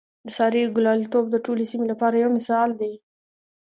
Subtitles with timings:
[0.25, 2.93] د سارې ګلالتوب د ټولې سیمې لپاره یو مثال دی.